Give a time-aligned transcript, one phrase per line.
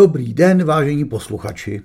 [0.00, 1.82] Dobrý den, vážení posluchači.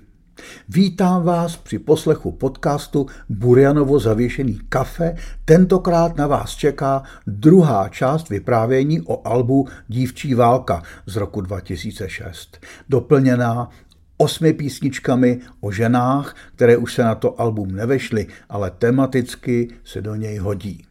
[0.68, 5.14] Vítám vás při poslechu podcastu Burjanovo zavěšený kafe.
[5.44, 12.58] Tentokrát na vás čeká druhá část vyprávění o albu Dívčí válka z roku 2006,
[12.88, 13.70] doplněná
[14.16, 20.14] osmi písničkami o ženách, které už se na to album nevešly, ale tematicky se do
[20.14, 20.84] něj hodí.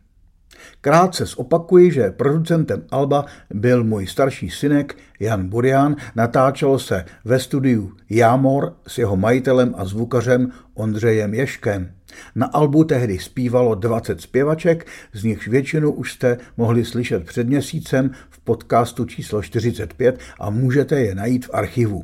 [0.82, 5.96] Krátce zopakuji, že producentem Alba byl můj starší synek Jan Burian.
[6.16, 11.92] Natáčelo se ve studiu Jámor s jeho majitelem a zvukařem Ondřejem Ješkem.
[12.36, 18.12] Na albu tehdy zpívalo 20 zpěvaček, z nichž většinu už jste mohli slyšet před měsícem
[18.30, 22.04] v podcastu číslo 45 a můžete je najít v archivu.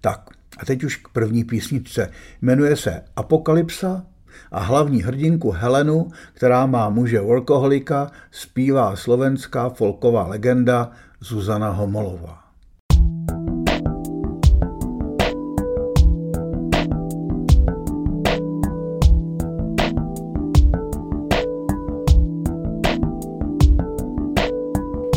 [0.00, 2.10] Tak, a teď už k první písničce.
[2.42, 4.06] Jmenuje se Apokalypsa
[4.52, 10.90] a hlavní hrdinku Helenu, která má muže workoholika, zpívá slovenská folková legenda
[11.20, 12.38] Zuzana Homolová.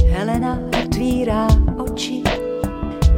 [0.09, 1.47] Helena otvírá
[1.77, 2.23] oči,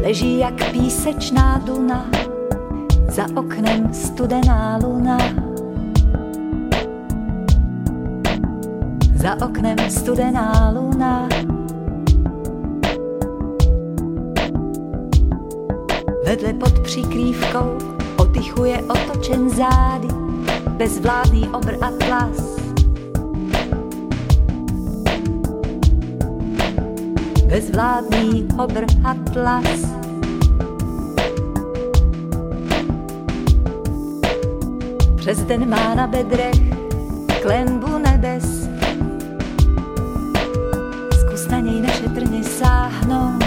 [0.02, 2.12] leží jak písečná duna,
[3.10, 5.18] za oknem studená luna
[9.24, 11.30] za oknem studená luna.
[16.26, 17.78] Vedle pod přikrývkou
[18.18, 20.08] otychuje otočen zády,
[20.70, 22.60] bezvládný obr atlas.
[27.48, 29.86] Bezvládný obr atlas.
[35.16, 36.74] Přes den má na bedrech
[37.42, 37.93] klembu
[41.60, 43.44] něj nešetrně sáhnout.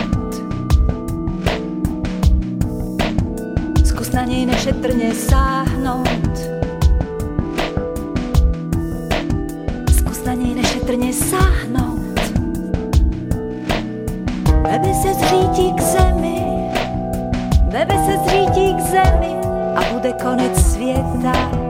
[3.85, 6.17] Zkus na něj nešetrně sáhnout.
[14.77, 16.71] Nebe se zřítí k zemi,
[17.73, 19.35] nebe se zřítí k zemi
[19.77, 21.66] a bude konec světa.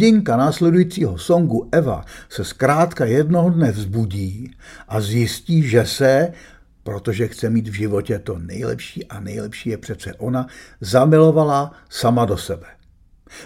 [0.00, 4.50] Hrdinka následujícího songu Eva se zkrátka jednoho dne vzbudí
[4.88, 6.32] a zjistí, že se,
[6.82, 10.46] protože chce mít v životě to nejlepší a nejlepší je přece ona,
[10.80, 12.66] zamilovala sama do sebe.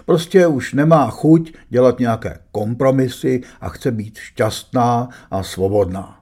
[0.06, 6.20] Prostě už nemá chuť dělat nějaké kompromisy a chce být šťastná a svobodná.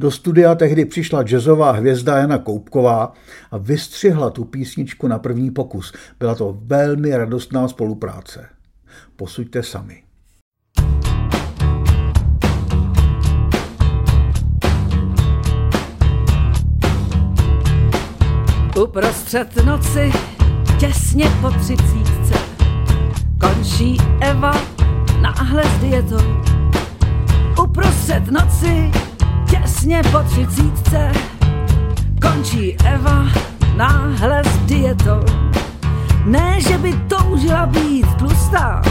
[0.00, 3.12] Do studia tehdy přišla jazzová hvězda Jana Koupková
[3.50, 5.92] a vystřihla tu písničku na první pokus.
[6.18, 8.48] Byla to velmi radostná spolupráce.
[9.16, 10.02] Posuďte sami.
[18.82, 20.12] Uprostřed noci,
[20.80, 22.34] těsně po třicítce,
[23.40, 24.52] končí Eva
[25.20, 26.42] náhle s dietou.
[27.64, 28.90] Uprostřed noci,
[29.50, 31.12] těsně po třicítce,
[32.22, 33.26] končí Eva
[33.76, 35.20] náhle s dietou.
[36.24, 38.82] Ne, že by toužila být tlustá,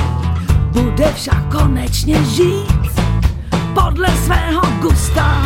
[0.71, 2.91] bude však konečně žít
[3.73, 5.43] podle svého gusta.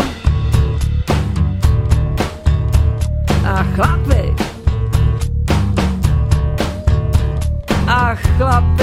[3.46, 4.36] A chlapi,
[7.88, 8.75] a chlapi,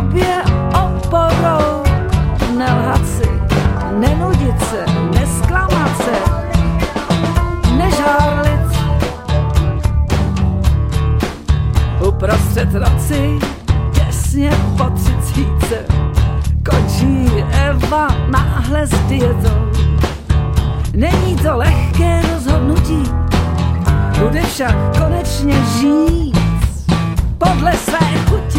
[0.00, 0.42] sobě
[0.86, 1.82] oporou,
[2.58, 3.28] nelhat si,
[3.98, 4.84] nenudit se,
[5.18, 6.12] nesklamat se,
[7.76, 8.78] nežárlit.
[12.08, 13.38] Uprostřed noci,
[13.92, 15.84] těsně po třicíce,
[16.70, 19.70] končí Eva náhle s dietou.
[20.94, 23.02] Není to lehké rozhodnutí,
[24.18, 26.38] bude však konečně žít
[27.38, 28.49] podle své chuti.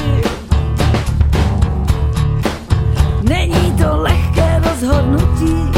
[4.81, 5.71] Rozhodnutí,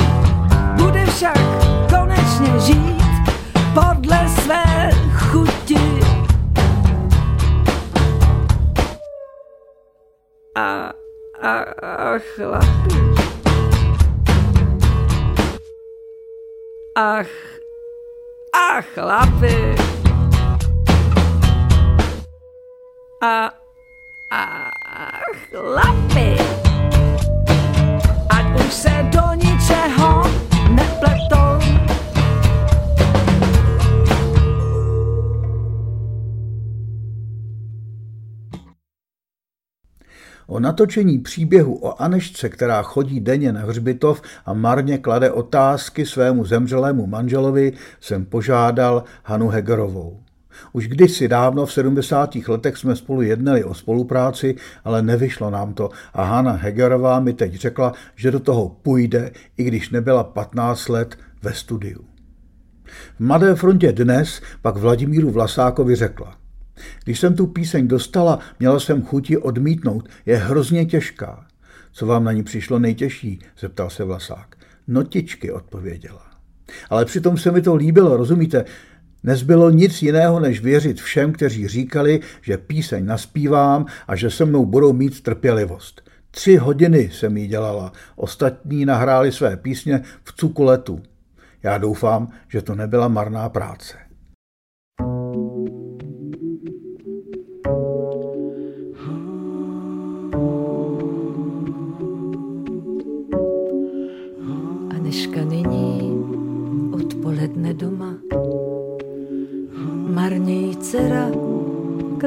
[0.76, 1.38] bude však
[1.90, 3.04] konečně žít
[3.74, 6.00] podle své chuti.
[10.56, 10.92] A,
[11.42, 12.96] a, a chlapi.
[16.96, 17.28] Ach,
[18.54, 19.76] a chlapi.
[23.22, 23.52] A,
[24.32, 24.72] a
[25.50, 26.63] chlapi.
[40.54, 46.46] O natočení příběhu o Anešce, která chodí denně na hřbitov a marně klade otázky svému
[46.46, 50.23] zemřelému manželovi, jsem požádal Hanu Hegerovou.
[50.72, 52.36] Už kdysi dávno v 70.
[52.48, 57.56] letech jsme spolu jednali o spolupráci, ale nevyšlo nám to a Hanna Hegerová mi teď
[57.56, 62.06] řekla, že do toho půjde, i když nebyla 15 let ve studiu.
[63.16, 66.38] V Mladé frontě dnes pak Vladimíru Vlasákovi řekla.
[67.04, 71.46] Když jsem tu píseň dostala, měla jsem chuti odmítnout, je hrozně těžká.
[71.92, 73.40] Co vám na ní přišlo nejtěžší?
[73.60, 74.56] zeptal se Vlasák.
[74.88, 76.22] Notičky, odpověděla.
[76.90, 78.66] Ale přitom se mi to líbilo, rozumíte?
[79.24, 84.66] Nezbylo nic jiného, než věřit všem, kteří říkali, že píseň naspívám a že se mnou
[84.66, 86.02] budou mít trpělivost.
[86.32, 91.02] Tři hodiny jsem jí dělala, ostatní nahráli své písně v cukuletu.
[91.64, 94.03] Já doufám, že to nebyla marná práce.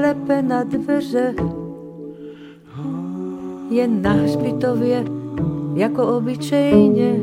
[0.07, 1.35] Klepe na dveře.
[3.71, 5.05] jen na hřbitově,
[5.75, 7.17] jako obyčejně.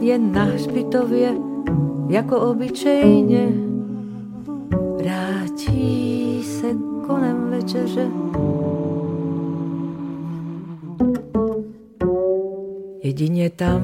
[0.00, 1.34] Jen na hřbitově,
[2.08, 3.48] jako obyčejně.
[4.96, 6.66] Vrátí se
[7.06, 8.08] kolem večeře.
[13.02, 13.82] Jedině tam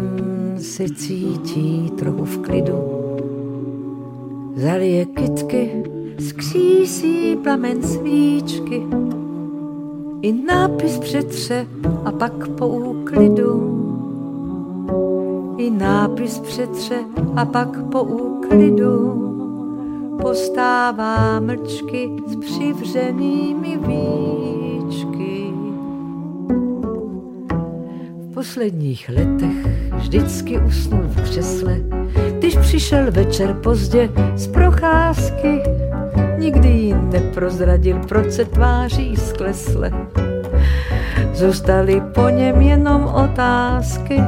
[0.56, 2.78] se cítí trochu v klidu.
[4.56, 5.82] Zalije kytky,
[6.18, 8.82] skřísí plamen svíčky.
[10.22, 11.66] I nápis přetře
[12.04, 13.74] a pak po úklidu.
[15.58, 16.98] I nápis přetře
[17.36, 19.24] a pak po úklidu
[20.22, 25.52] postává mlčky s přivřenými víčky.
[28.18, 31.80] V posledních letech vždycky usnul v křesle,
[32.38, 35.67] když přišel večer pozdě z procházky.
[37.02, 39.90] Neprozradil, proč se tváří sklesle.
[41.34, 44.20] Zůstaly po něm jenom otázky.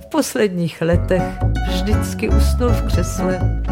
[0.00, 1.22] V posledních letech
[1.68, 3.62] vždycky usnul v křesle,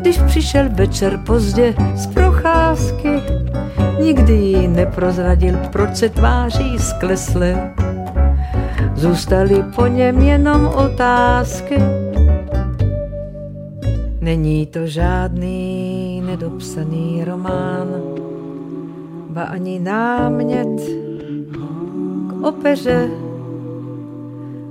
[0.00, 3.08] když přišel večer pozdě z procházky.
[4.02, 7.70] Nikdy jí neprozradil, proč se tváří sklesle.
[8.94, 11.82] Zůstaly po něm jenom otázky.
[14.20, 15.89] Není to žádný
[16.30, 17.88] nedopsaný román,
[19.34, 20.78] ba ani námět
[22.26, 23.10] k opeře.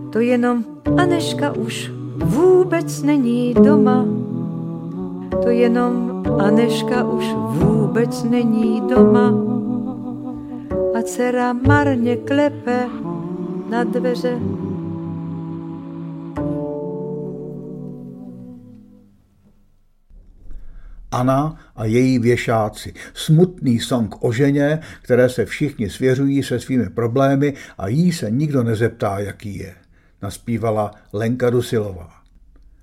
[0.09, 0.63] To jenom
[0.97, 1.91] Aneška už
[2.23, 4.05] vůbec není doma.
[5.43, 9.33] To jenom Aneška už vůbec není doma.
[10.95, 12.87] A dcera marně klepe
[13.69, 14.39] na dveře.
[21.11, 22.93] Anna a její věšáci.
[23.13, 28.63] Smutný song o ženě, které se všichni svěřují se svými problémy a jí se nikdo
[28.63, 29.75] nezeptá, jaký je.
[30.21, 32.09] Naspívala Lenka Dusilová.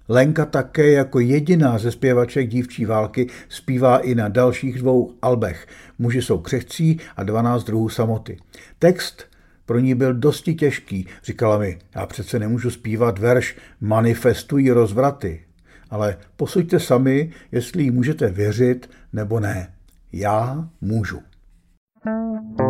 [0.09, 5.67] Lenka také jako jediná ze zpěvaček dívčí války zpívá i na dalších dvou albech.
[5.99, 8.37] Muži jsou křehcí a 12 druhů samoty.
[8.79, 9.25] Text
[9.67, 11.07] pro ní byl dosti těžký.
[11.25, 15.46] Říkala mi, já přece nemůžu zpívat verš Manifestují rozvraty.
[15.91, 19.73] Ale posuďte sami, jestli jí můžete věřit nebo ne.
[20.13, 21.21] Já můžu.
[22.05, 22.66] thank you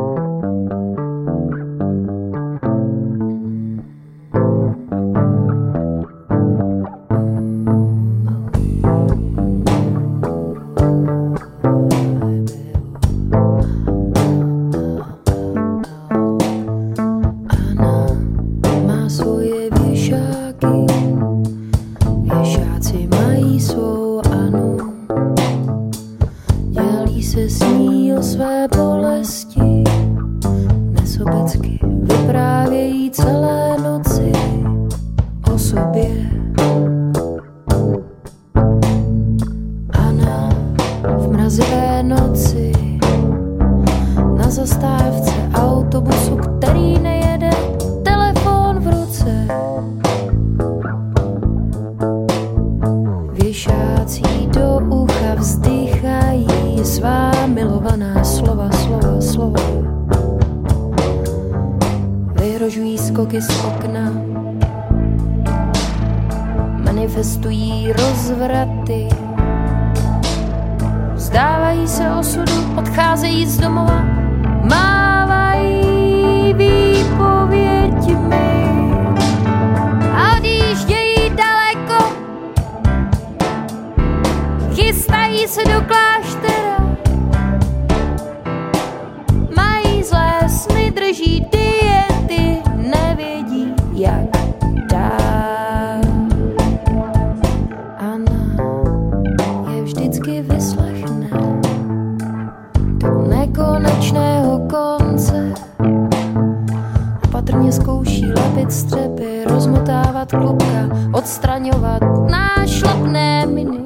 [110.39, 113.81] klubka odstraňovat nášlapné miny.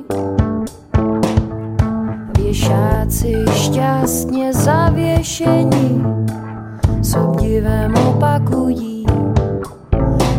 [2.38, 6.04] Věšáci šťastně zavěšení
[7.02, 9.06] s obdivem opakují,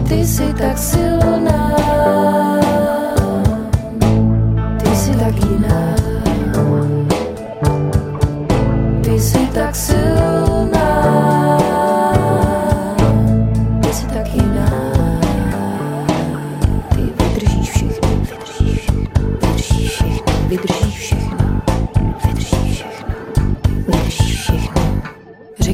[0.09, 1.71] ty jsi tak silná,
[4.83, 5.95] ty jsi tak jiná,
[9.01, 10.80] ty jsi tak silná.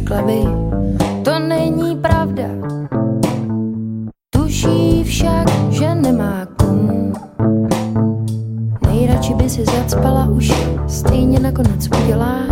[0.07, 0.43] řekla by,
[1.23, 2.43] to není pravda.
[4.29, 7.13] Tuší však, že nemá komu.
[8.87, 12.46] Nejradši by si zacpala uši, stejně nakonec udělá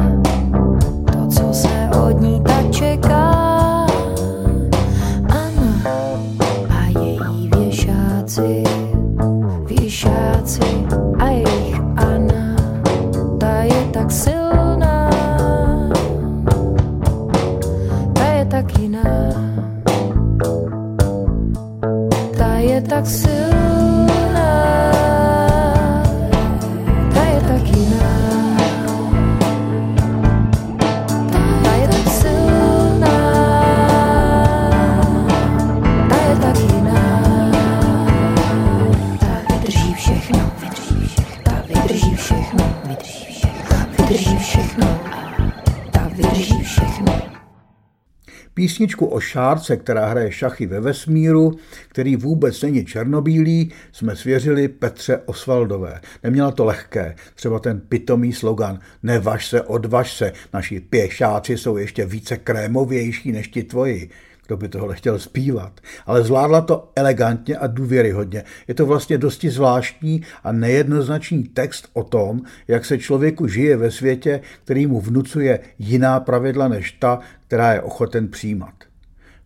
[48.86, 51.52] Písničku o šárce, která hraje šachy ve vesmíru,
[51.88, 56.02] který vůbec není černobílý, jsme svěřili Petře Osvaldové.
[56.24, 62.06] Neměla to lehké, třeba ten pitomý slogan Nevaž se, odvaž se, naši pěšáci jsou ještě
[62.06, 64.10] více krémovější než ti tvoji.
[64.48, 65.82] Kdo by tohle chtěl zpívat?
[66.06, 68.44] Ale zvládla to elegantně a důvěryhodně.
[68.68, 73.92] Je to vlastně dosti zvláštní a nejednoznačný text o tom, jak se člověku žije ve
[73.92, 78.74] světě, který mu vnucuje jiná pravidla než ta, která je ochoten přijímat.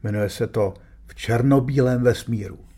[0.03, 0.73] Jmenuje se to
[1.07, 2.68] V černobílém vesmíru.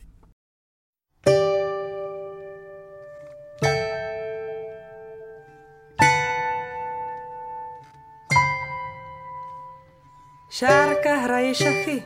[11.32, 12.04] Hraje šachy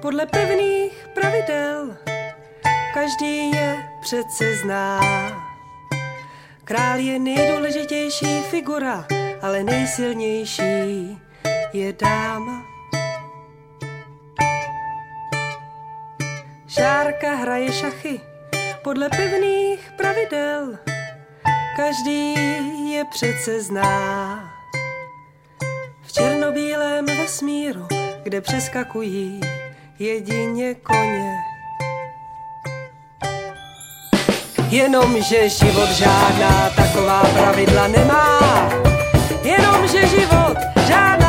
[0.00, 1.96] podle pevných pravidel.
[2.94, 5.00] Každý je přece zná.
[6.64, 9.06] Král je nejdůležitější figura,
[9.42, 11.18] ale nejsilnější
[11.72, 12.62] je dáma.
[16.68, 18.20] Šárka hraje šachy
[18.82, 20.78] podle pevných pravidel.
[21.76, 22.34] Každý
[22.92, 24.40] je přece zná.
[26.02, 27.95] V černobílém vesmíru,
[28.26, 29.40] kde přeskakují
[29.98, 31.32] jedině koně.
[34.68, 38.40] Jenomže život žádná taková pravidla nemá.
[39.42, 41.25] Jenomže život žádná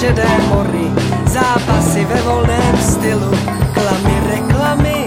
[0.00, 0.88] šedé mory,
[1.26, 3.30] zápasy ve volném stylu,
[3.74, 4.98] klamy, reklamy.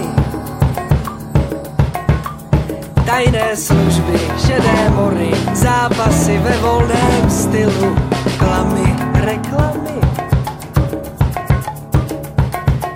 [3.06, 7.96] Tajné služby, šedé mory, zápasy ve volném stylu,
[8.38, 9.98] klamy, reklamy.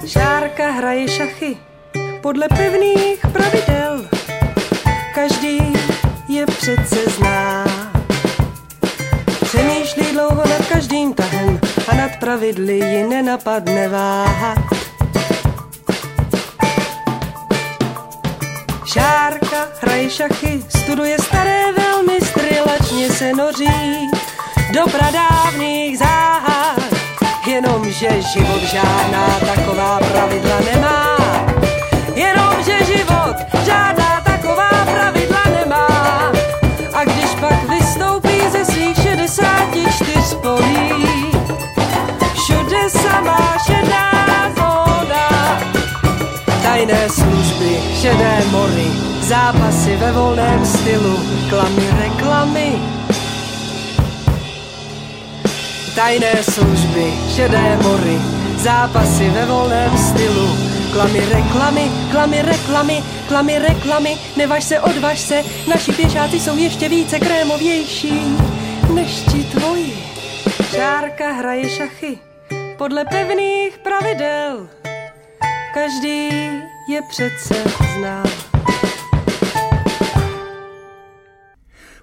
[0.07, 1.57] Šárka hraje šachy
[2.23, 4.05] podle pevných pravidel.
[5.15, 5.59] Každý
[6.29, 7.65] je přece zná.
[9.43, 14.59] Přemýšlí dlouho nad každým tahem a nad pravidly ji nenapadne váhat.
[18.85, 22.19] Šárka hraje šachy, studuje staré velmi
[22.67, 24.11] lačně se noří
[24.73, 26.83] do pradávných záhad.
[27.47, 31.17] Jenomže život žádná taková pravidla nemá.
[32.15, 34.08] Jenomže život žádná
[48.01, 48.87] šedé mory,
[49.21, 51.17] zápasy ve volném stylu,
[51.49, 52.73] klamy, reklamy.
[55.95, 58.19] Tajné služby, šedé mory,
[58.57, 60.49] zápasy ve volném stylu,
[60.93, 67.19] klamy, reklamy, klamy, reklamy, klamy, reklamy, nevaž se, odvaž se, naši pěšáci jsou ještě více
[67.19, 68.37] krémovější
[68.95, 69.99] než ti tvoji.
[70.71, 72.19] Šárka hraje šachy
[72.77, 74.69] podle pevných pravidel.
[75.75, 76.31] Každý
[76.89, 77.55] je přece
[77.99, 78.23] zná.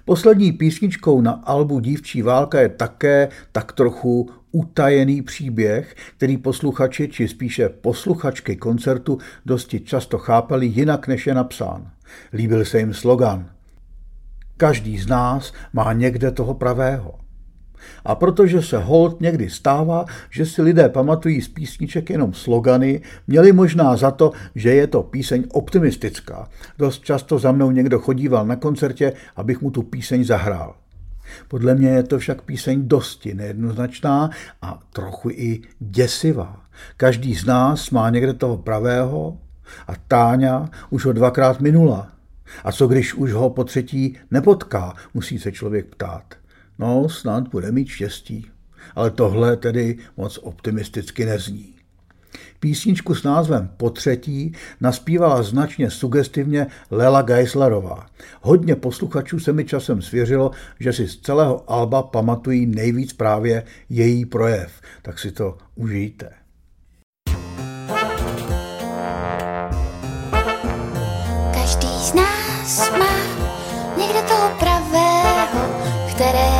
[0.04, 7.28] Poslední písničkou na albu Dívčí válka je také tak trochu utajený příběh, který posluchači, či
[7.28, 11.90] spíše posluchačky koncertu dosti často chápali jinak, než je napsán.
[12.32, 13.50] Líbil se jim slogan
[14.56, 17.25] Každý z nás má někde toho pravého.
[18.04, 23.52] A protože se hold někdy stává, že si lidé pamatují z písniček jenom slogany, měli
[23.52, 26.48] možná za to, že je to píseň optimistická.
[26.78, 30.74] Dost často za mnou někdo chodíval na koncertě, abych mu tu píseň zahrál.
[31.48, 34.30] Podle mě je to však píseň dosti nejednoznačná
[34.62, 36.60] a trochu i děsivá.
[36.96, 39.38] Každý z nás má někde toho pravého
[39.86, 42.08] a Táňa už ho dvakrát minula.
[42.64, 46.34] A co když už ho po třetí nepotká, musí se člověk ptát.
[46.78, 48.46] No, snad bude mít štěstí.
[48.94, 51.76] Ale tohle tedy moc optimisticky nezní.
[52.60, 58.06] Písničku s názvem Po třetí naspívala značně sugestivně Lela Geislerová.
[58.42, 64.26] Hodně posluchačů se mi časem svěřilo, že si z celého alba pamatují nejvíc právě její
[64.26, 66.30] projev, tak si to užijte.
[71.54, 73.16] Každý z nás má
[73.98, 75.60] někde toho pravého,
[76.14, 76.55] kterého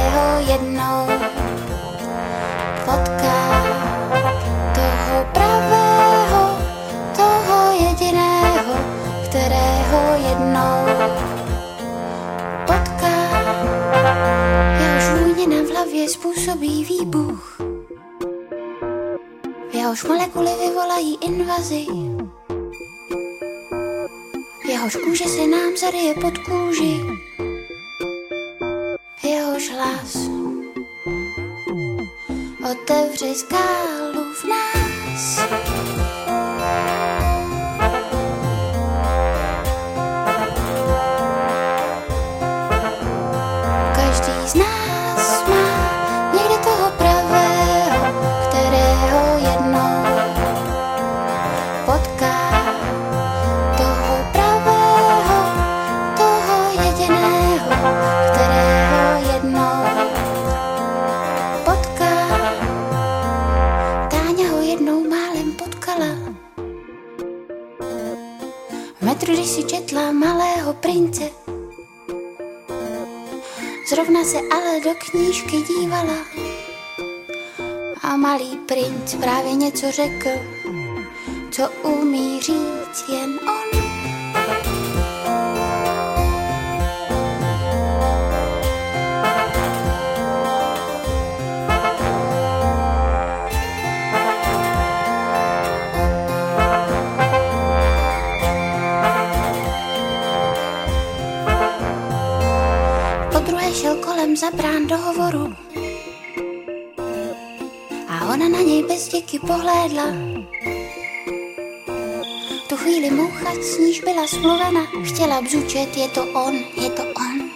[16.09, 17.61] způsobí výbuch.
[19.73, 21.87] Jehož molekuly vyvolají invazi.
[24.69, 27.01] Jehož kůže se nám zaryje pod kůži.
[29.23, 30.17] Jehož hlas
[32.71, 33.96] otevře skálu
[69.87, 71.31] četla malého prince,
[73.91, 76.17] Zrovna se ale do knížky dívala
[78.03, 80.31] a malý princ právě něco řekl,
[81.51, 83.56] co umí říct jen on.
[109.27, 110.05] Děky pohlédla.
[112.69, 117.51] Tu chvíli moucha, s níž byla smluvena, chtěla bzučet, je to on, je to on.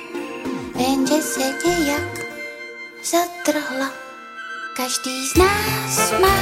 [0.79, 1.41] Jenže se
[1.87, 2.21] jak
[3.05, 3.91] zatrhla.
[4.77, 6.37] Každý z nás má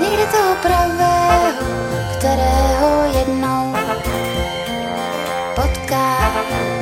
[0.00, 1.66] někde toho pravého,
[2.18, 3.74] kterého jednou
[5.54, 6.77] potká.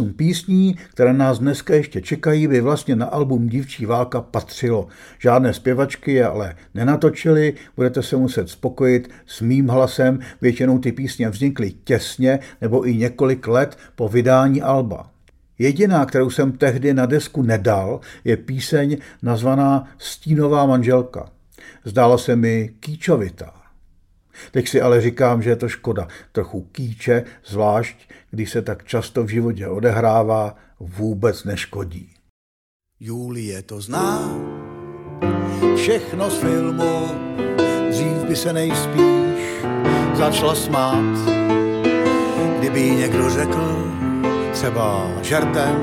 [0.00, 4.88] Osm písní, které nás dneska ještě čekají, by vlastně na album Dívčí válka patřilo.
[5.18, 11.28] Žádné zpěvačky je ale nenatočili, budete se muset spokojit s mým hlasem, většinou ty písně
[11.28, 15.10] vznikly těsně nebo i několik let po vydání alba.
[15.58, 21.28] Jediná, kterou jsem tehdy na desku nedal, je píseň nazvaná Stínová manželka.
[21.84, 23.58] Zdála se mi kýčovitá.
[24.50, 26.08] Teď si ale říkám, že je to škoda.
[26.32, 32.14] Trochu kýče, zvlášť když se tak často v životě odehrává, vůbec neškodí.
[33.00, 34.38] Julie to zná,
[35.76, 37.08] všechno z filmu,
[37.90, 39.64] dřív by se nejspíš
[40.14, 41.18] začala smát.
[42.58, 43.92] Kdyby jí někdo řekl,
[44.52, 45.82] třeba žertem,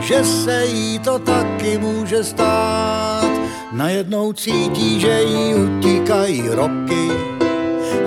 [0.00, 3.30] že se jí to taky může stát.
[3.72, 7.08] Najednou cítí, že jí utíkají roky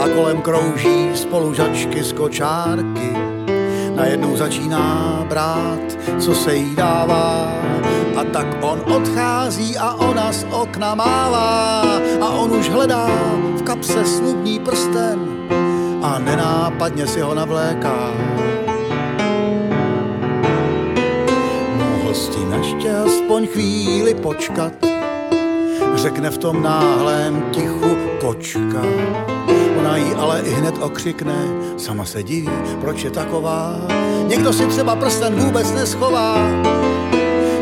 [0.02, 3.14] a kolem krouží spolužačky z kočárky.
[3.96, 7.54] Najednou začíná brát, co se jí dává
[8.16, 11.82] a tak on odchází a ona z okna mává
[12.22, 13.08] a on už hledá
[13.56, 15.20] v kapse snubní prsten
[16.02, 18.12] a nenápadně si ho navléká.
[22.10, 24.74] Ještě aspoň aspoň chvíli počkat.
[25.96, 28.82] Řekne v tom náhlém tichu kočka.
[29.92, 31.36] Ona jí ale i hned okřikne,
[31.78, 32.50] sama se diví,
[32.82, 33.76] proč je taková.
[34.28, 36.36] Někdo si třeba prsten vůbec neschová,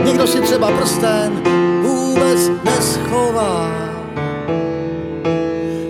[0.04, 1.42] někdo si třeba prsten
[1.82, 3.70] vůbec neschová.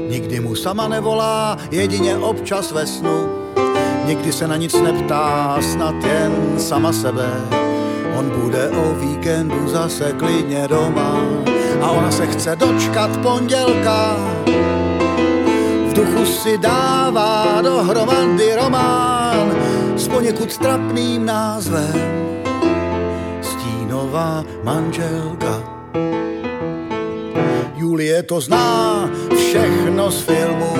[0.09, 3.29] Nikdy mu sama nevolá, jedině občas ve snu.
[4.05, 7.29] Nikdy se na nic neptá, snad jen sama sebe.
[8.19, 11.19] On bude o víkendu zase klidně doma
[11.81, 14.15] a ona se chce dočkat pondělka.
[15.99, 19.51] Duchu si dává dohromady román
[19.95, 21.95] s poněkud trapným názvem
[23.41, 25.63] Stínová manželka.
[27.75, 30.73] Julie to zná všechno z filmu,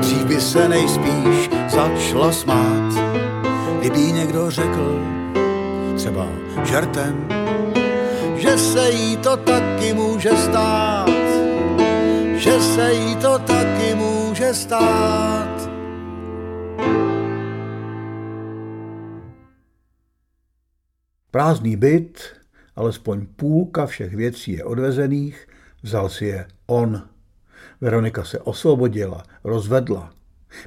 [0.00, 2.92] dřív by se nejspíš začala smát,
[3.78, 5.00] kdyby někdo řekl,
[5.96, 6.26] třeba
[6.64, 7.28] žertem,
[8.36, 11.08] že se jí to taky může stát,
[12.36, 15.70] že se jí to taky může stát.
[21.30, 22.20] Prázdný byt,
[22.76, 25.48] alespoň půlka všech věcí je odvezených,
[25.82, 27.08] vzal si je on.
[27.80, 30.14] Veronika se osvobodila, rozvedla.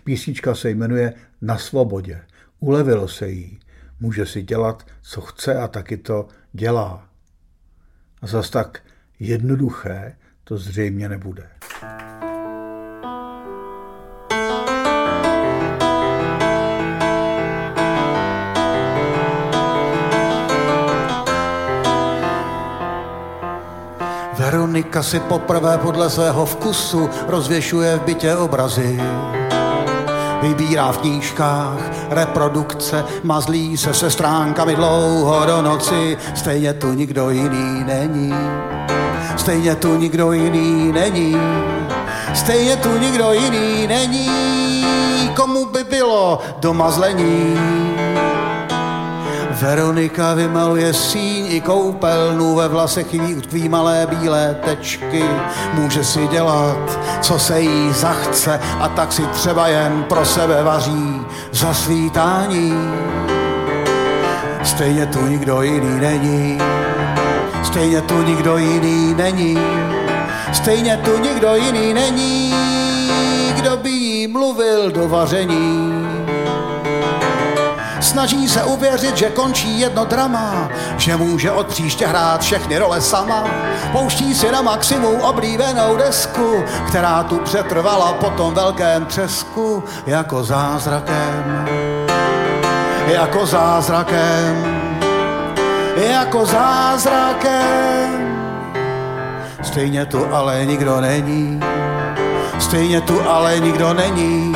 [0.03, 2.21] Písnička se jmenuje Na svobodě.
[2.59, 3.59] Ulevilo se jí.
[3.99, 7.09] Může si dělat, co chce a taky to dělá.
[8.21, 8.83] A zas tak
[9.19, 11.49] jednoduché to zřejmě nebude.
[24.49, 28.99] Veronika si poprvé podle svého vkusu rozvěšuje v bytě obrazy.
[30.41, 37.83] Vybírá v knížkách reprodukce, mazlí se se stránkami dlouho do noci, stejně tu nikdo jiný
[37.83, 38.33] není.
[39.37, 41.37] Stejně tu nikdo jiný není.
[42.33, 44.29] Stejně tu nikdo jiný není.
[45.35, 47.98] Komu by bylo do mazlení?
[49.59, 55.23] Veronika vymaluje síň i koupelnu, ve vlasech jí utkví malé bílé tečky.
[55.73, 61.21] Může si dělat, co se jí zachce a tak si třeba jen pro sebe vaří
[61.51, 62.73] zasvítání.
[64.63, 66.57] Stejně tu nikdo jiný není,
[67.63, 69.57] stejně tu nikdo jiný není,
[70.53, 72.53] stejně tu nikdo jiný není,
[73.55, 75.88] kdo by jí mluvil do vaření
[78.09, 83.43] Snaží se uvěřit, že končí jedno drama, že může od příště hrát všechny role sama.
[83.91, 91.67] Pouští si na maximum oblíbenou desku, která tu přetrvala po tom velkém třesku, jako zázrakem,
[93.07, 94.65] jako zázrakem,
[95.95, 97.59] jako zázrakem.
[99.61, 101.59] Stejně tu ale nikdo není,
[102.59, 104.55] stejně tu ale nikdo není,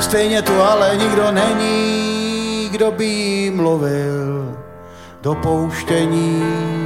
[0.00, 2.25] stejně tu ale nikdo není
[2.76, 4.56] kdo by jí mluvil
[5.22, 6.85] do pouštění.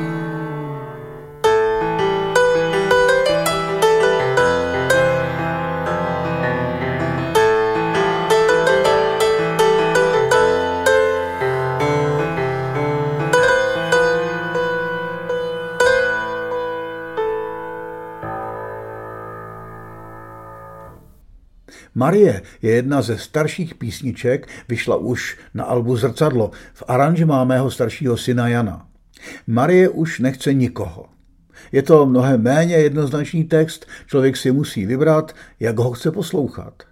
[22.00, 28.16] Marie je jedna ze starších písniček, vyšla už na albu Zrcadlo v aranžmá mého staršího
[28.16, 28.86] syna Jana.
[29.46, 31.06] Marie už nechce nikoho.
[31.72, 36.82] Je to mnohem méně jednoznačný text, člověk si musí vybrat, jak ho chce poslouchat.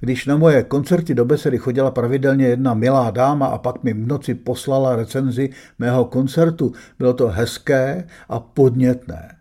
[0.00, 4.06] Když na moje koncerty do besedy chodila pravidelně jedna milá dáma a pak mi v
[4.06, 9.36] noci poslala recenzi mého koncertu, bylo to hezké a podnětné.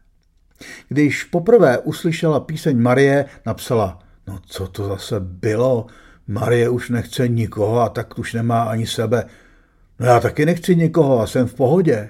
[0.89, 5.87] Když poprvé uslyšela píseň Marie, napsala No co to zase bylo?
[6.27, 9.25] Marie už nechce nikoho a tak už nemá ani sebe.
[9.99, 12.09] No já taky nechci nikoho a jsem v pohodě.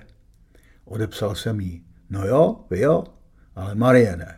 [0.86, 1.84] Odepsal jsem jí.
[2.10, 3.04] No jo, vy jo,
[3.56, 4.38] ale Marie ne.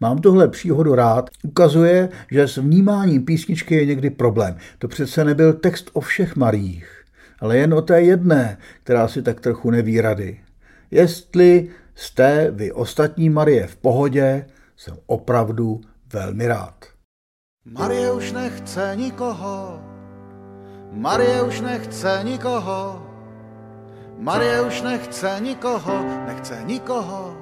[0.00, 1.30] Mám tuhle příhodu rád.
[1.42, 4.56] Ukazuje, že s vnímáním písničky je někdy problém.
[4.78, 7.04] To přece nebyl text o všech Mariích,
[7.40, 10.40] ale jen o té jedné, která si tak trochu neví rady.
[10.90, 15.80] Jestli jste vy ostatní Marie v pohodě, jsem opravdu
[16.12, 16.84] velmi rád.
[17.64, 19.80] Marie už nechce nikoho,
[20.92, 23.06] Marie už nechce nikoho,
[24.18, 27.36] Marie už nechce nikoho, nechce nikoho.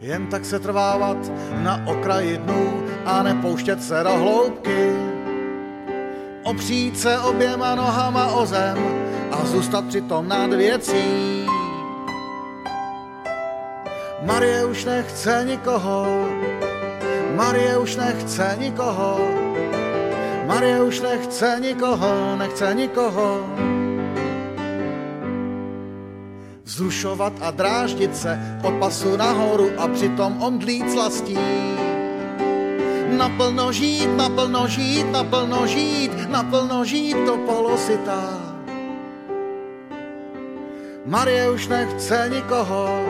[0.00, 1.16] Jen tak se trvávat
[1.62, 4.92] na okraji dnů a nepouštět se do hloubky.
[6.44, 8.78] opřít se oběma nohama o zem
[9.30, 11.53] a zůstat přitom nad věcí.
[14.24, 16.28] Marie už nechce nikoho,
[17.36, 19.20] Marie už nechce nikoho,
[20.46, 23.44] Marie už nechce nikoho, nechce nikoho.
[26.64, 31.38] Vzrušovat a dráždit se pod pasu nahoru a přitom omdlít slastí.
[33.08, 38.40] Naplno žít, naplno žít, naplno žít, naplno žít to polositá.
[41.06, 43.04] Marie už nechce nikoho,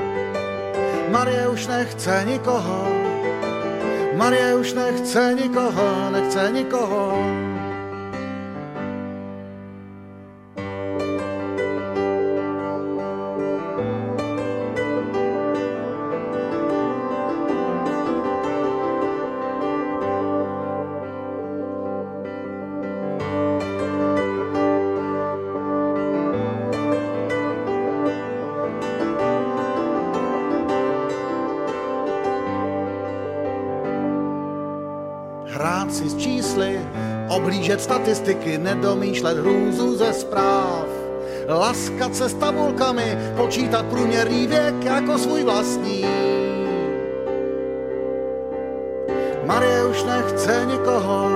[1.14, 2.90] Marie už nechce nikoho,
[4.18, 7.43] Marie už nechce nikoho, nechce nikoho.
[37.64, 40.84] Oblížet statistiky, nedomýšlet hrůzu ze zpráv.
[41.48, 46.04] Laskat se s tabulkami, počítat průměrný věk jako svůj vlastní.
[49.46, 51.30] Marie už nechce nikoho,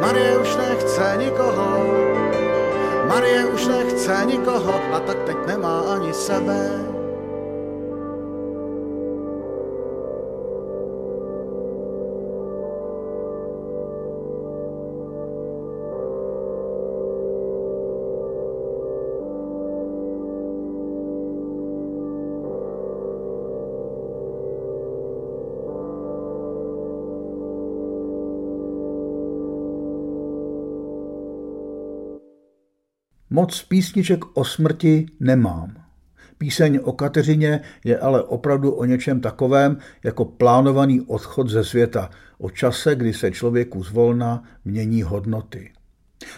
[0.00, 1.70] Marie už nechce nikoho,
[3.08, 6.99] Marie už nechce nikoho a tak teď nemá ani sebe.
[33.30, 35.74] Moc písniček o smrti nemám.
[36.38, 42.50] Píseň o Kateřině je ale opravdu o něčem takovém jako plánovaný odchod ze světa, o
[42.50, 45.72] čase, kdy se člověku zvolna mění hodnoty.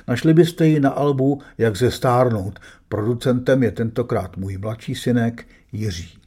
[0.09, 2.61] Našli byste ji na albu Jak ze stárnout.
[2.89, 6.22] Producentem je tentokrát můj mladší synek Jiří.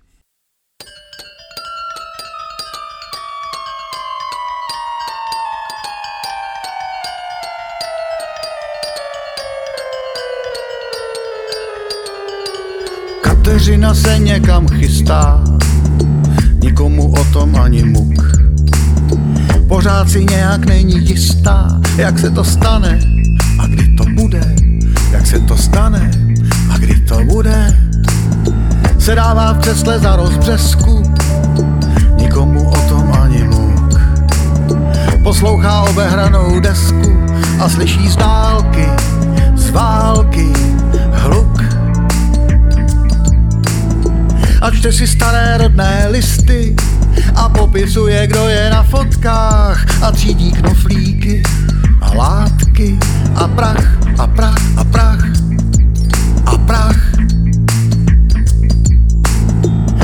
[13.65, 15.43] Kateřina se někam chystá,
[16.63, 18.21] nikomu o tom ani muk.
[19.67, 22.99] Pořád si nějak není jistá, jak se to stane
[23.60, 24.56] a kdy to bude,
[25.12, 26.12] jak se to stane
[26.73, 27.78] a kdy to bude.
[28.99, 31.04] Se dává v křesle za rozbřesku,
[32.17, 33.99] nikomu o tom ani muk.
[35.23, 37.17] Poslouchá obehranou desku
[37.60, 38.88] a slyší z dálky,
[39.56, 40.64] z války,
[44.65, 46.73] a čte si staré rodné listy
[47.35, 51.44] a popisuje, kdo je na fotkách a třídí knoflíky
[52.02, 52.98] a látky
[53.35, 53.85] a prach
[54.17, 55.25] a prach a prach
[56.46, 56.98] a prach.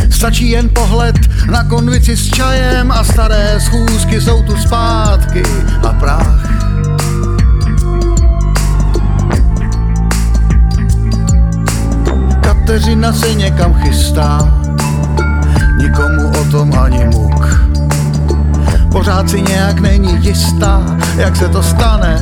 [0.09, 1.17] Stačí jen pohled
[1.49, 5.43] na konvici s čajem a staré schůzky jsou tu zpátky
[5.89, 6.51] a prach.
[12.41, 14.60] Kateřina se někam chystá,
[15.91, 17.45] nikomu o tom ani muk.
[18.91, 22.15] Pořád si nějak není jistá, jak se to stane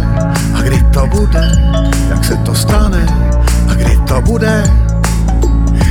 [0.54, 1.52] a kdy to bude,
[2.10, 3.06] jak se to stane
[3.72, 4.64] a kdy to bude.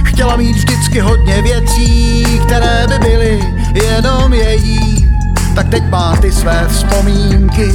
[0.05, 3.41] Chtěla mít vždycky hodně věcí, které by byly
[3.75, 5.11] jenom její,
[5.55, 7.73] tak teď má ty své vzpomínky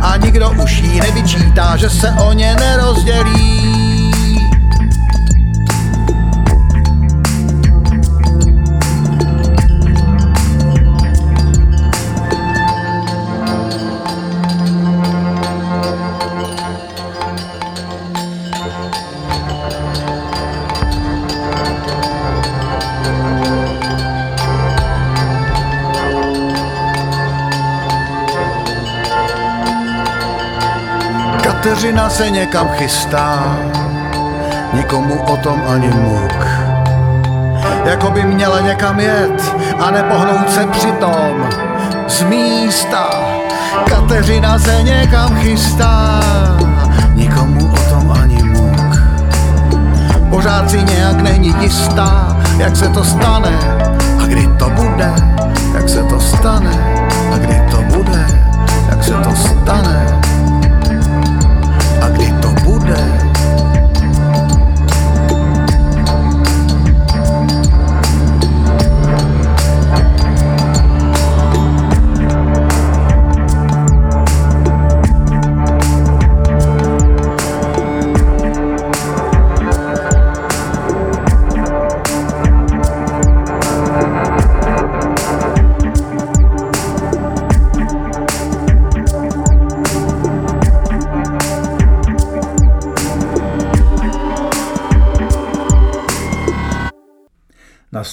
[0.00, 3.65] a nikdo už jí nevyčítá, že se o ně nerozdělí.
[31.66, 33.56] Kateřina se někam chystá,
[34.72, 36.46] nikomu o tom ani muk.
[37.84, 41.48] Jako by měla někam jet a nepohnout se přitom
[42.08, 43.10] z místa.
[43.88, 46.20] Kateřina se někam chystá,
[47.14, 48.96] nikomu o tom ani muk.
[50.30, 53.58] Pořád si nějak není jistá, jak se to stane
[54.22, 55.12] a kdy to bude,
[55.74, 57.02] jak se to stane
[57.34, 58.26] a kdy to bude,
[58.90, 60.15] jak se to stane.
[62.86, 63.15] wonder.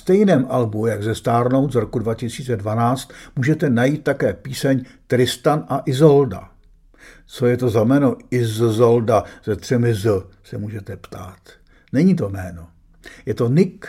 [0.03, 6.49] Stejném albu, jak ze Stárnout z roku 2012, můžete najít také píseň Tristan a Izolda.
[7.25, 11.39] Co je to za jméno Izolda se třemi z, se můžete ptát.
[11.93, 12.67] Není to jméno.
[13.25, 13.87] Je to Nick.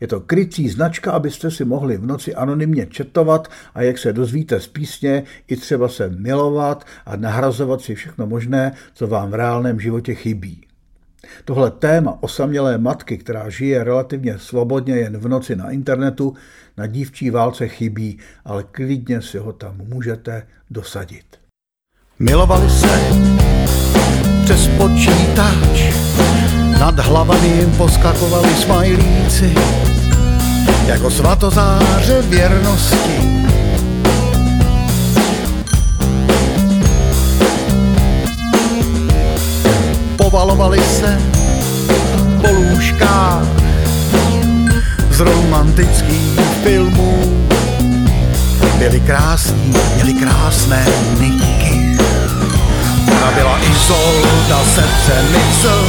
[0.00, 4.60] Je to krycí značka, abyste si mohli v noci anonymně četovat a jak se dozvíte
[4.60, 9.80] z písně, i třeba se milovat a nahrazovat si všechno možné, co vám v reálném
[9.80, 10.67] životě chybí.
[11.44, 16.34] Tohle téma osamělé matky, která žije relativně svobodně jen v noci na internetu,
[16.76, 21.24] na dívčí válce chybí, ale klidně si ho tam můžete dosadit.
[22.18, 23.00] Milovali se
[24.44, 25.94] přes počítač,
[26.80, 29.54] nad hlavami jim poskakovali smajlíci,
[30.86, 33.47] jako svatozáře věrnosti.
[40.38, 41.18] Povalovali se
[42.40, 43.42] po lůžkách
[45.10, 47.48] z romantických filmů.
[48.78, 50.86] Byli krásní, měli krásné
[51.20, 51.98] niky.
[53.12, 54.58] Ona byla Izolda,
[55.32, 55.84] Mixl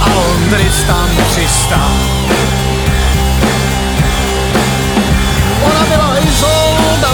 [0.00, 1.90] a on Tristan 300.
[5.64, 7.10] Ona byla Izolda,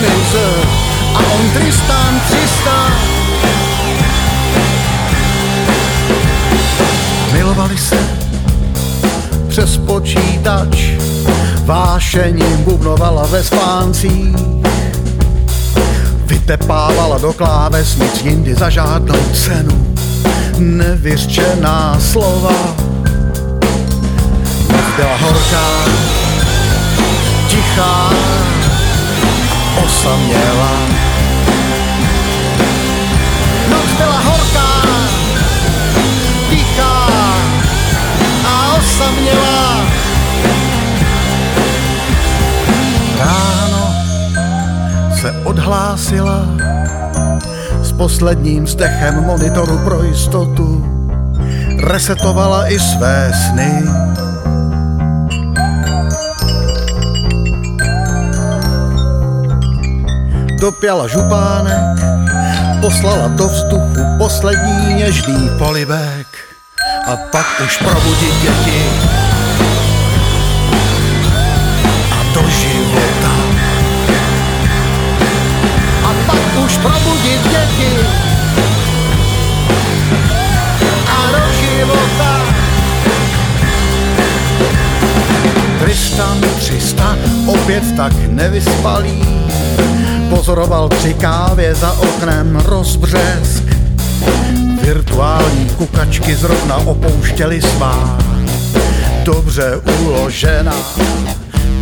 [0.00, 0.60] Mixl
[1.14, 3.22] a on Tristan 300.
[7.62, 7.98] Milovali se
[9.48, 10.76] přes počítač,
[11.64, 14.36] vášením bubnovala ve spáncích.
[16.26, 19.94] Vytepávala do klávesnic jindy za žádnou cenu,
[20.58, 22.74] nevyřčená slova.
[24.96, 25.84] Byla horká,
[27.48, 28.10] tichá,
[29.84, 31.11] osamělá.
[38.92, 39.86] Osamělá.
[43.18, 43.94] Ráno
[45.20, 46.46] se odhlásila
[47.82, 50.86] s posledním stechem monitoru pro jistotu.
[51.82, 53.82] Resetovala i své sny.
[60.60, 61.98] Dopěla župánek,
[62.80, 66.21] poslala do vzduchu poslední něžný polibek
[67.12, 68.82] a pak už probudit děti
[72.10, 73.34] a do života.
[76.04, 77.92] A pak už probudit děti
[81.06, 82.40] a do života.
[85.78, 89.24] Tristan 300 opět tak nevyspalý,
[90.30, 93.61] pozoroval při kávě za oknem rozbřesk.
[94.92, 98.18] Virtuální kukačky zrovna opouštěly svá
[99.24, 100.74] dobře uložená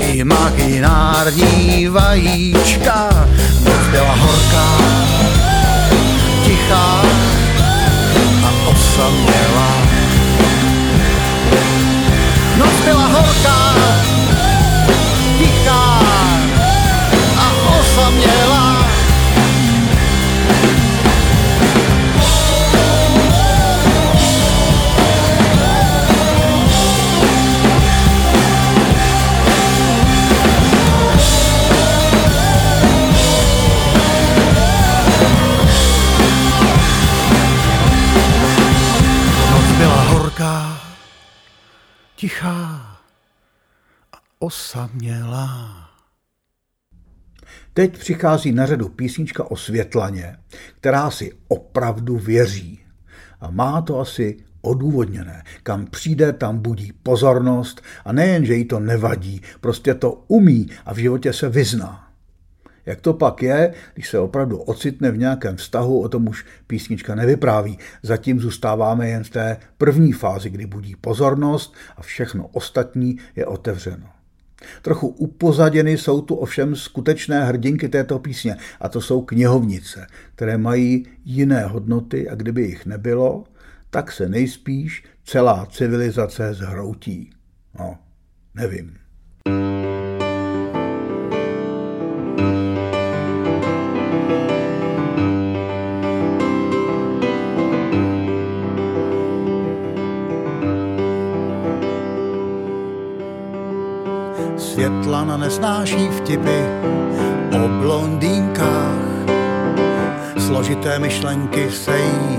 [0.01, 3.27] imaginární vajíčka.
[3.65, 4.67] Noc byla horká,
[6.45, 7.03] tichá
[8.45, 9.73] a osamělá.
[12.59, 13.75] Noc byla horká,
[15.39, 16.01] tichá
[17.37, 18.80] a osamělá.
[42.21, 43.01] Tichá
[44.13, 45.89] a osamělá.
[47.75, 50.37] Teď přichází na řadu písnička o Světlaně,
[50.77, 52.81] která si opravdu věří.
[53.41, 55.43] A má to asi odůvodněné.
[55.63, 60.95] Kam přijde, tam budí pozornost a nejen, že jí to nevadí, prostě to umí a
[60.95, 62.10] v životě se vyzná.
[62.87, 67.15] Jak to pak je, když se opravdu ocitne v nějakém vztahu, o tom už písnička
[67.15, 67.79] nevypráví.
[68.03, 74.07] Zatím zůstáváme jen v té první fázi, kdy budí pozornost a všechno ostatní je otevřeno.
[74.83, 81.07] Trochu upozaděny jsou tu ovšem skutečné hrdinky této písně, a to jsou knihovnice, které mají
[81.25, 83.45] jiné hodnoty a kdyby jich nebylo,
[83.91, 87.31] tak se nejspíš celá civilizace zhroutí.
[87.79, 87.99] No,
[88.55, 88.97] nevím.
[89.47, 90.00] Světlana
[105.51, 106.63] nesnáší vtipy
[107.51, 109.27] o blondýnkách.
[110.39, 112.39] Složité myšlenky se jí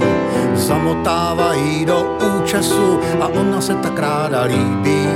[0.56, 5.08] zamotávají do účesu a ona se tak ráda líbí.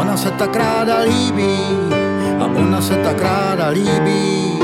[0.00, 1.56] Ona se tak ráda líbí
[2.40, 4.60] a ona se tak ráda líbí.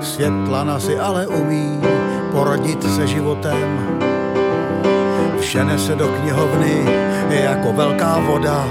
[0.00, 1.80] Světlana si ale umí
[2.32, 4.17] poradit se životem.
[5.48, 6.84] Všene se do knihovny
[7.28, 8.68] jako velká voda.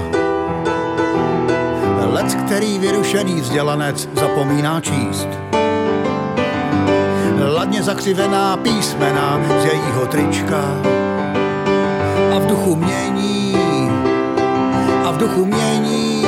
[2.12, 5.28] Lec, který vyrušený vzdělanec zapomíná číst.
[7.54, 10.62] Ladně zakřivená písmena z jejího trička
[12.36, 13.56] a v duchu mění
[15.04, 16.26] a v duchu mění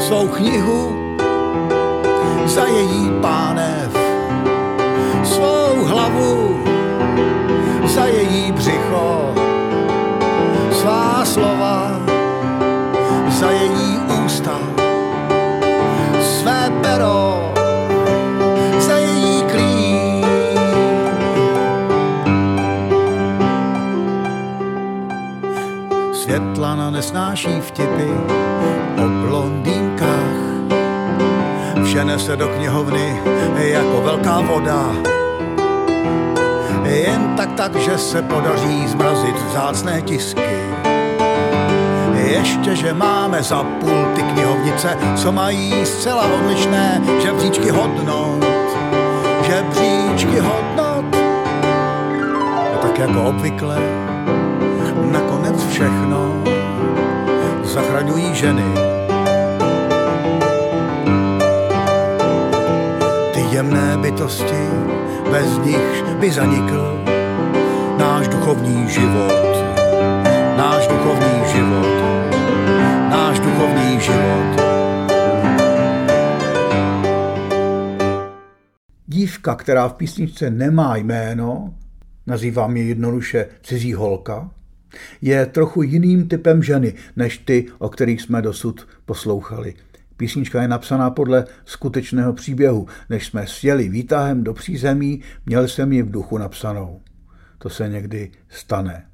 [0.00, 0.96] svou knihu
[2.46, 3.96] za její pánev,
[5.24, 6.67] svou hlavu
[7.98, 9.34] za její břicho,
[10.72, 12.00] svá slova
[13.28, 14.58] za její ústa,
[16.20, 17.52] své pero
[18.78, 20.26] za její klín.
[26.12, 28.10] Světlana nesnáší vtipy
[28.96, 30.38] o blondýnkách,
[31.84, 33.20] všene se do knihovny
[33.56, 35.18] jako velká voda.
[37.56, 40.58] Tak že se podaří zmrazit vzácné tisky.
[42.14, 48.44] Ještě, že máme za půl ty knihovnice, co mají zcela odlišné žebříčky hodnot.
[49.42, 51.16] Žebříčky hodnot.
[52.74, 53.78] A tak jako obvykle,
[55.12, 56.42] nakonec všechno
[57.62, 58.74] zachraňují ženy.
[63.32, 64.68] Ty jemné bytosti,
[65.30, 66.98] bez nich by zanikl
[68.18, 69.32] náš duchovní život.
[70.56, 71.86] Náš duchovní život.
[73.10, 74.60] Náš duchovní život.
[79.06, 81.74] Dívka, která v písničce nemá jméno,
[82.26, 84.50] nazývám je jednoduše cizí holka,
[85.22, 89.74] je trochu jiným typem ženy, než ty, o kterých jsme dosud poslouchali.
[90.16, 92.86] Písnička je napsaná podle skutečného příběhu.
[93.10, 97.00] Než jsme sjeli výtahem do přízemí, měl jsem ji v duchu napsanou.
[97.58, 99.06] To se někdy stane.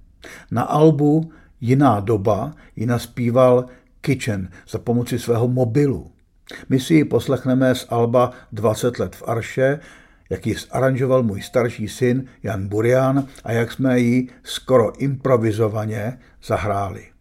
[0.50, 3.66] Na albu Jiná doba ji naspíval
[4.00, 6.10] Kitchen za pomoci svého mobilu.
[6.68, 9.80] My si ji poslechneme z alba 20 let v Arše,
[10.30, 17.13] jak ji zaranžoval můj starší syn Jan Burian a jak jsme ji skoro improvizovaně zahráli.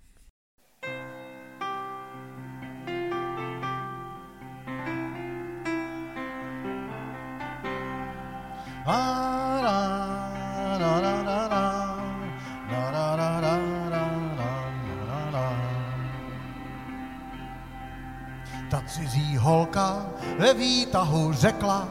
[19.44, 20.06] Holka
[20.39, 21.88] ve výtahu řekla,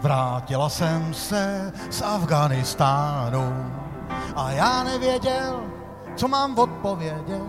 [0.00, 3.72] vrátila jsem se z Afganistánu
[4.36, 5.60] a já nevěděl,
[6.16, 7.42] co mám odpovědět.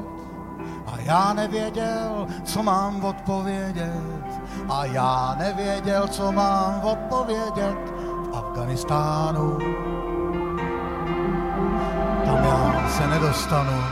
[0.88, 4.26] A já nevěděl, co mám odpovědět.
[4.70, 7.78] A já nevěděl, co mám odpovědět
[8.32, 9.58] v Afganistánu.
[12.26, 13.84] Tam já se nedostanu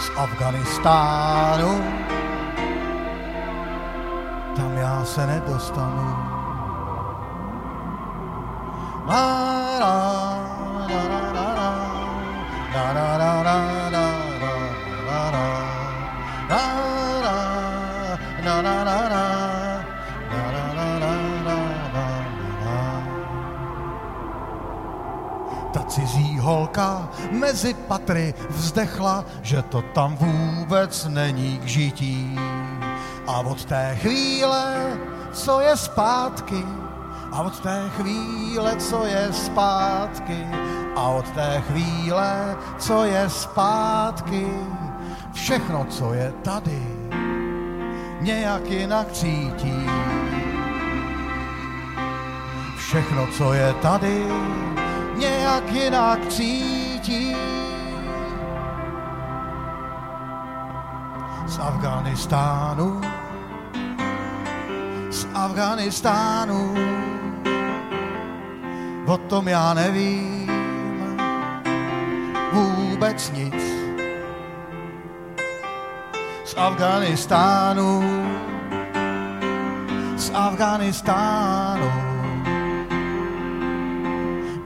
[0.00, 2.07] z Afganistánu.
[4.58, 6.16] Tam já se nedostanu.
[25.72, 32.38] Ta cizí holka mezi patry vzdechla, že to tam vůbec není k žití.
[33.28, 34.98] A od té chvíle,
[35.32, 36.64] co je zpátky,
[37.32, 40.46] a od té chvíle, co je zpátky,
[40.96, 44.46] a od té chvíle, co je zpátky,
[45.32, 46.82] všechno, co je tady,
[48.20, 49.86] nějak jinak cítí.
[52.76, 54.26] Všechno, co je tady,
[55.16, 56.77] nějak jinak cítí.
[61.60, 63.00] Afganistánu,
[65.10, 66.74] z Afganistánu,
[69.06, 70.50] o tom já nevím
[72.52, 73.54] vůbec nic.
[76.44, 78.02] Z Afganistánu,
[80.16, 81.92] z Afganistánu,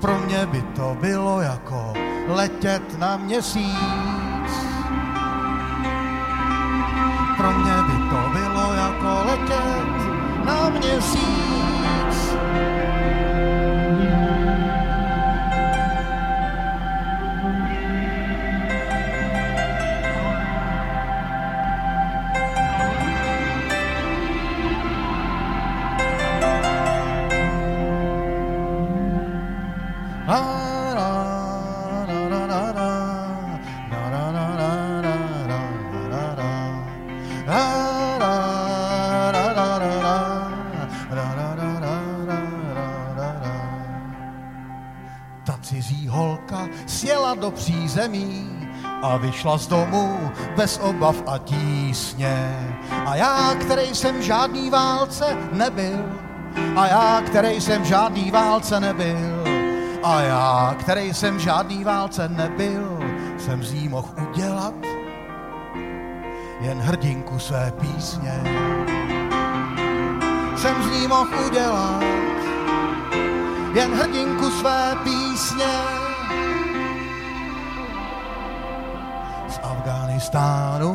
[0.01, 1.93] pro mě by to bylo jako
[2.29, 4.32] letět na měsíc.
[7.37, 11.42] Pro mě by to bylo jako letět na měsíc.
[47.93, 48.49] Přízemí
[49.03, 52.57] a vyšla z domu bez obav a tísně.
[53.07, 56.05] A já, který jsem žádný válce nebyl,
[56.77, 59.45] a já, který jsem žádný válce nebyl,
[60.03, 62.99] a já, který jsem žádný válce nebyl,
[63.39, 64.75] jsem z ní mohl udělat
[66.61, 68.43] jen hrdinku své písně.
[70.57, 72.03] Jsem z ní mohl udělat
[73.75, 76.02] jen hrdinku své písně.
[80.23, 80.95] Afganistánu,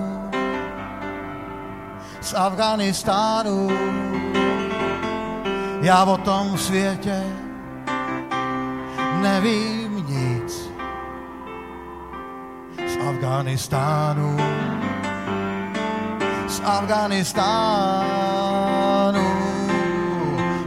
[2.21, 3.67] z Afganistánu,
[5.82, 7.23] já o tom světě
[9.21, 10.71] nevím nic.
[12.88, 14.38] Z Afganistánu,
[16.47, 17.67] z Afganistánu,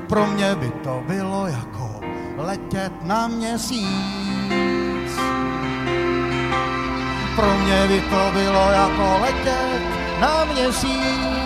[0.09, 2.01] pro mě by to bylo jako
[2.37, 4.80] letět na měsíc.
[7.37, 9.83] Pro mě by to bylo jako letět
[10.21, 11.40] na měsíc.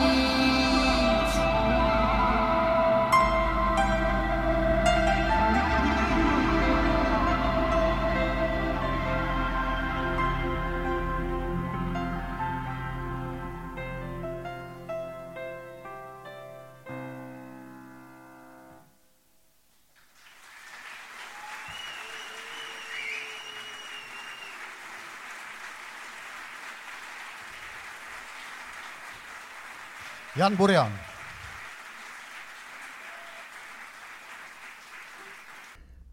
[30.36, 30.92] Jan Burian.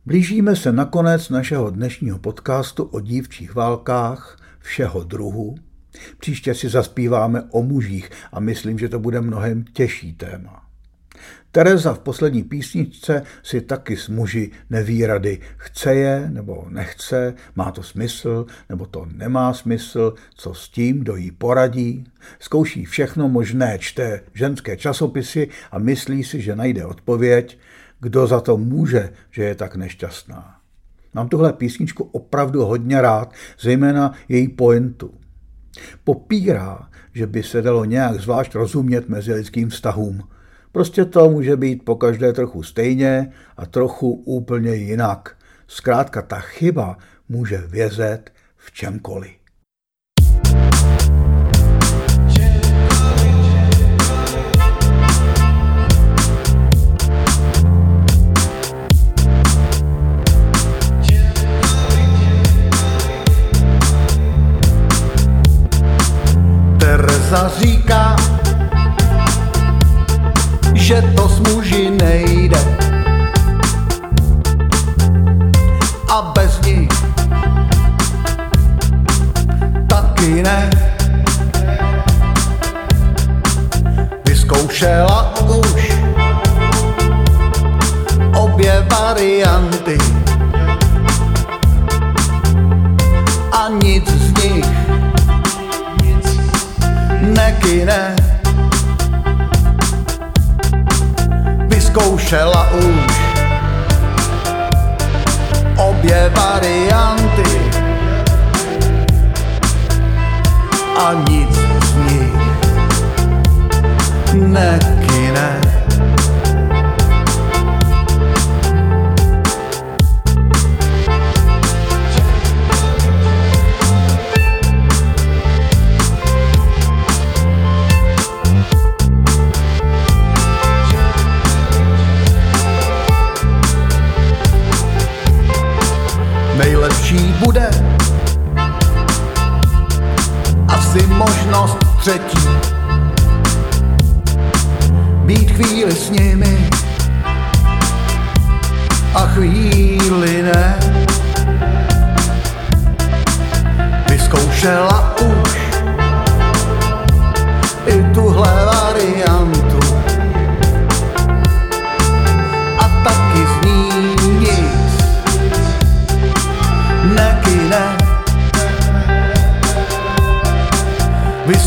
[0.05, 5.55] Blížíme se na konec našeho dnešního podcastu o dívčích válkách všeho druhu.
[6.19, 10.70] Příště si zaspíváme o mužích a myslím, že to bude mnohem těžší téma.
[11.54, 15.39] Tereza v poslední písničce si taky s muži neví rady.
[15.58, 21.16] Chce je nebo nechce, má to smysl nebo to nemá smysl, co s tím, kdo
[21.16, 22.04] jí poradí.
[22.39, 27.58] Zkouší všechno možné, čte ženské časopisy a myslí si, že najde odpověď,
[27.99, 30.56] kdo za to může, že je tak nešťastná.
[31.14, 35.14] Mám tuhle písničku opravdu hodně rád, zejména její pointu.
[36.04, 40.24] Popírá, že by se dalo nějak zvlášť rozumět mezi lidským vztahům–
[40.72, 45.38] Prostě to může být po každé trochu stejně a trochu úplně jinak.
[45.67, 46.97] Zkrátka ta chyba
[47.30, 49.41] může vězet v čemkoliv.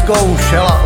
[0.05, 0.85] Vyzkoušela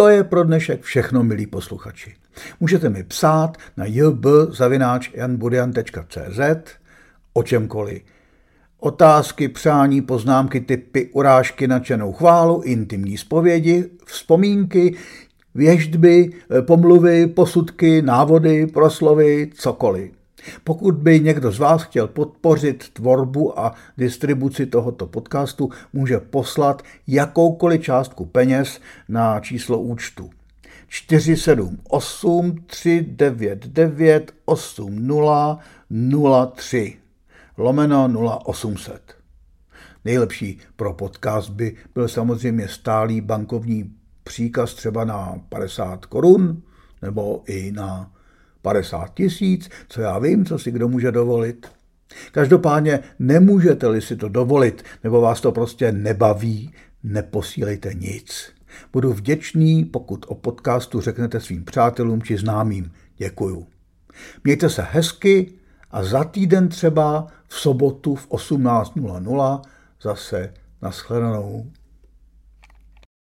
[0.00, 2.14] to je pro dnešek všechno, milí posluchači.
[2.60, 6.40] Můžete mi psát na jb.janburian.cz
[7.32, 8.02] o čemkoliv.
[8.78, 14.96] Otázky, přání, poznámky, typy, urážky, nadšenou chválu, intimní zpovědi, vzpomínky,
[15.54, 16.30] věždby,
[16.60, 20.19] pomluvy, posudky, návody, proslovy, cokoliv.
[20.64, 27.82] Pokud by někdo z vás chtěl podpořit tvorbu a distribuci tohoto podcastu, může poslat jakoukoliv
[27.82, 30.30] částku peněz na číslo účtu
[30.88, 36.96] 478 399 8003
[37.56, 38.08] lomeno
[38.48, 39.16] 0800.
[40.04, 43.92] Nejlepší pro podcast by byl samozřejmě stálý bankovní
[44.24, 46.62] příkaz třeba na 50 korun
[47.02, 48.12] nebo i na
[48.62, 51.66] 50 tisíc, co já vím, co si kdo může dovolit.
[52.32, 58.52] Každopádně nemůžete-li si to dovolit, nebo vás to prostě nebaví, neposílejte nic.
[58.92, 62.92] Budu vděčný, pokud o podcastu řeknete svým přátelům či známým.
[63.16, 63.66] Děkuju.
[64.44, 65.52] Mějte se hezky
[65.90, 69.62] a za týden třeba v sobotu v 18.00
[70.02, 71.66] zase nashledanou.